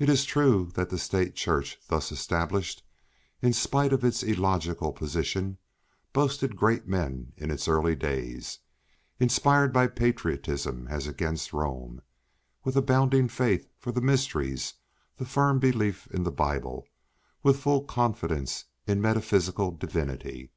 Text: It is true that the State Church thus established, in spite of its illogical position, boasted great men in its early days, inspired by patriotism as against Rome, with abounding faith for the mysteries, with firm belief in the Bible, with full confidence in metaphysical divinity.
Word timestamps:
It 0.00 0.08
is 0.08 0.24
true 0.24 0.72
that 0.74 0.90
the 0.90 0.98
State 0.98 1.36
Church 1.36 1.78
thus 1.86 2.10
established, 2.10 2.82
in 3.40 3.52
spite 3.52 3.92
of 3.92 4.02
its 4.04 4.24
illogical 4.24 4.90
position, 4.92 5.58
boasted 6.12 6.56
great 6.56 6.88
men 6.88 7.32
in 7.36 7.52
its 7.52 7.68
early 7.68 7.94
days, 7.94 8.58
inspired 9.20 9.72
by 9.72 9.86
patriotism 9.86 10.88
as 10.88 11.06
against 11.06 11.52
Rome, 11.52 12.02
with 12.64 12.74
abounding 12.74 13.28
faith 13.28 13.68
for 13.78 13.92
the 13.92 14.00
mysteries, 14.00 14.74
with 15.16 15.28
firm 15.28 15.60
belief 15.60 16.08
in 16.08 16.24
the 16.24 16.32
Bible, 16.32 16.84
with 17.44 17.60
full 17.60 17.84
confidence 17.84 18.64
in 18.84 19.00
metaphysical 19.00 19.70
divinity. 19.70 20.50